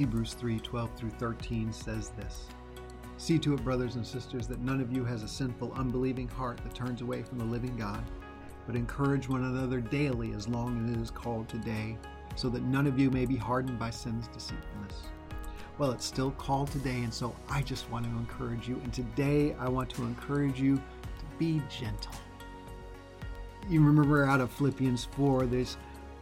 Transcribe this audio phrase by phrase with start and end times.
[0.00, 2.46] Hebrews 3 12 through 13 says this
[3.18, 6.58] See to it, brothers and sisters, that none of you has a sinful, unbelieving heart
[6.64, 8.02] that turns away from the living God,
[8.66, 11.98] but encourage one another daily as long as it is called today,
[12.34, 15.02] so that none of you may be hardened by sin's deceitfulness.
[15.76, 18.80] Well, it's still called today, and so I just want to encourage you.
[18.82, 22.14] And today I want to encourage you to be gentle.
[23.68, 25.76] You remember out of Philippians 4, there's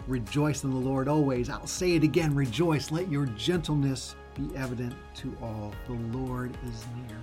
[0.08, 1.50] rejoice in the Lord always.
[1.50, 2.90] I'll say it again rejoice.
[2.90, 5.72] Let your gentleness be evident to all.
[5.86, 7.18] The Lord is near.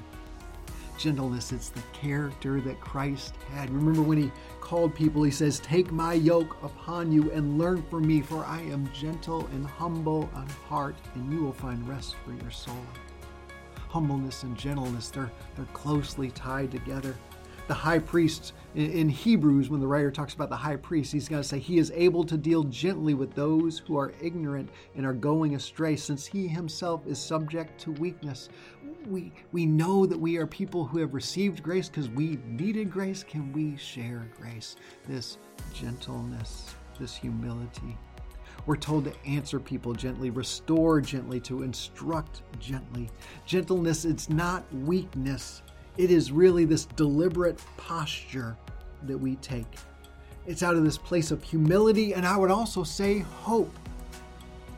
[0.97, 3.69] Gentleness, it's the character that Christ had.
[3.69, 8.07] Remember when he called people, he says, Take my yoke upon you and learn from
[8.07, 12.31] me, for I am gentle and humble on heart, and you will find rest for
[12.41, 12.79] your soul.
[13.89, 17.15] Humbleness and gentleness, they're, they're closely tied together
[17.67, 21.41] the high priests in Hebrews, when the writer talks about the high priest, he's going
[21.41, 25.13] to say he is able to deal gently with those who are ignorant and are
[25.13, 28.49] going astray, since he himself is subject to weakness.
[29.07, 33.23] We, we know that we are people who have received grace because we needed grace.
[33.23, 34.75] Can we share grace?
[35.07, 35.37] This
[35.73, 37.97] gentleness, this humility.
[38.65, 43.09] We're told to answer people gently, restore gently, to instruct gently.
[43.45, 45.61] Gentleness, it's not weakness,
[45.97, 48.57] it is really this deliberate posture
[49.03, 49.77] that we take.
[50.45, 53.73] It's out of this place of humility, and I would also say hope.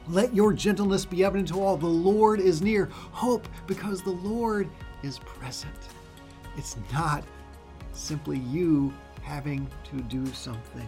[0.08, 1.76] Let your gentleness be evident to all.
[1.76, 2.86] The Lord is near.
[3.12, 4.70] Hope because the Lord
[5.04, 5.76] is present.
[6.56, 7.24] It's not
[7.92, 10.88] simply you having to do something.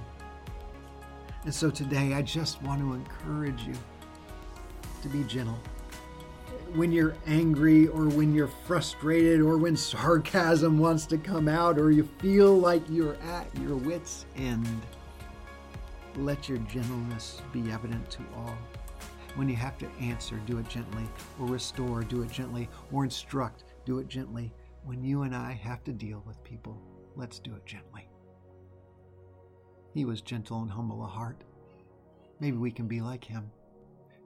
[1.44, 3.76] And so today, I just want to encourage you
[5.02, 5.60] to be gentle
[6.76, 11.92] when you're angry or when you're frustrated or when sarcasm wants to come out or
[11.92, 14.68] you feel like you're at your wits' end,
[16.16, 18.58] let your gentleness be evident to all.
[19.36, 21.04] When you have to answer, do it gently,
[21.40, 24.52] or restore, do it gently, or instruct, do it gently.
[24.84, 26.82] When you and I have to deal with people,
[27.16, 28.10] let's do it gently.
[29.94, 31.44] He was gentle and humble of heart.
[32.40, 33.52] Maybe we can be like him.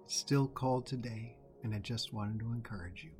[0.07, 3.12] Still called today and I just wanted to encourage you.